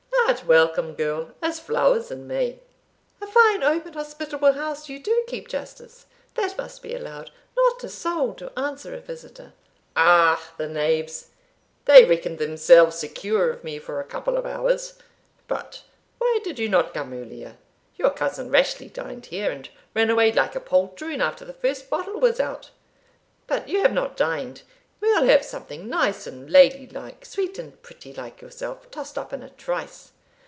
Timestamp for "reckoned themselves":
12.05-12.97